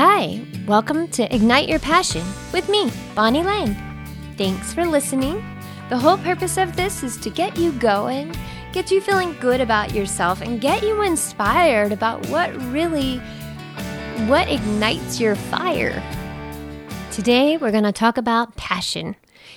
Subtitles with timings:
[0.00, 3.74] Hi, welcome to Ignite Your Passion with me, Bonnie Lang.
[4.36, 5.44] Thanks for listening.
[5.88, 8.32] The whole purpose of this is to get you going,
[8.72, 13.18] get you feeling good about yourself, and get you inspired about what really
[14.28, 16.00] what ignites your fire.
[17.10, 19.16] Today, we're going to talk about passion.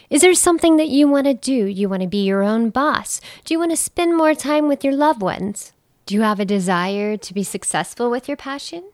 [0.09, 1.67] Is there something that you want to do?
[1.67, 3.21] You want to be your own boss?
[3.45, 5.73] Do you want to spend more time with your loved ones?
[6.07, 8.85] Do you have a desire to be successful with your passion?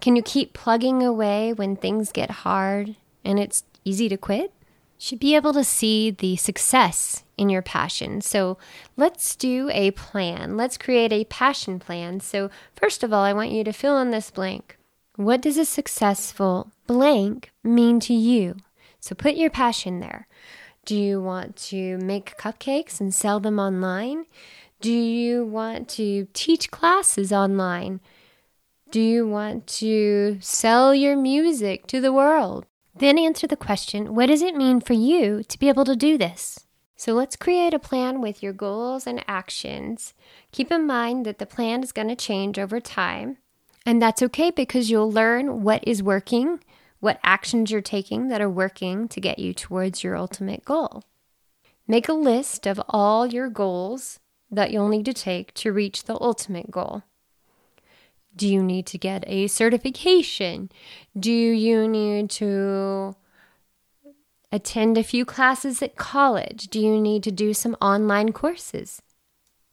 [0.00, 4.52] Can you keep plugging away when things get hard and it's easy to quit?
[4.98, 8.20] Should be able to see the success in your passion.
[8.20, 8.58] So
[8.96, 10.56] let's do a plan.
[10.56, 12.20] Let's create a passion plan.
[12.20, 14.76] So, first of all, I want you to fill in this blank.
[15.16, 18.56] What does a successful blank mean to you?
[19.00, 20.26] So put your passion there.
[20.84, 24.26] Do you want to make cupcakes and sell them online?
[24.80, 28.00] Do you want to teach classes online?
[28.90, 32.66] Do you want to sell your music to the world?
[32.92, 36.18] Then answer the question what does it mean for you to be able to do
[36.18, 36.66] this?
[36.96, 40.12] So let's create a plan with your goals and actions.
[40.50, 43.38] Keep in mind that the plan is going to change over time.
[43.86, 46.58] And that's okay because you'll learn what is working,
[46.98, 51.04] what actions you're taking that are working to get you towards your ultimate goal.
[51.86, 54.18] Make a list of all your goals
[54.50, 57.04] that you'll need to take to reach the ultimate goal.
[58.34, 60.70] Do you need to get a certification?
[61.18, 63.16] Do you need to
[64.52, 66.68] attend a few classes at college?
[66.68, 69.02] Do you need to do some online courses?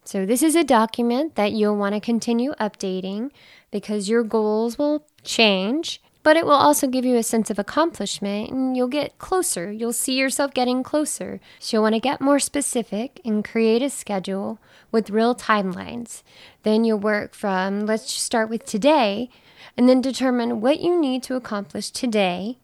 [0.03, 3.29] So, this is a document that you'll want to continue updating
[3.71, 8.49] because your goals will change, but it will also give you a sense of accomplishment
[8.49, 9.71] and you'll get closer.
[9.71, 11.39] You'll see yourself getting closer.
[11.57, 14.59] So, you'll want to get more specific and create a schedule
[14.91, 16.23] with real timelines.
[16.63, 19.29] Then you'll work from, let's start with today,
[19.77, 22.57] and then determine what you need to accomplish today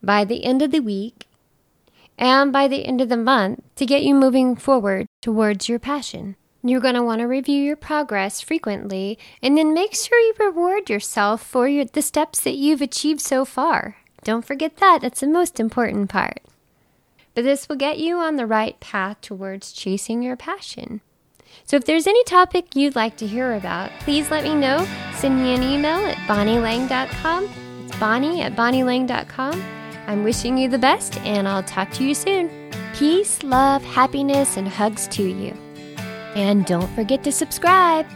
[0.00, 1.26] by the end of the week
[2.16, 6.36] and by the end of the month to get you moving forward towards your passion.
[6.66, 10.88] You're going to want to review your progress frequently and then make sure you reward
[10.88, 13.98] yourself for your, the steps that you've achieved so far.
[14.22, 16.40] Don't forget that, that's the most important part.
[17.34, 21.02] But this will get you on the right path towards chasing your passion.
[21.66, 24.86] So if there's any topic you'd like to hear about, please let me know.
[25.16, 27.50] Send me an email at bonnielang.com.
[27.84, 29.62] It's bonnie at bonnielang.com.
[30.06, 32.50] I'm wishing you the best, and I'll talk to you soon.
[32.94, 35.56] Peace, love, happiness, and hugs to you.
[36.34, 38.06] And don't forget to subscribe.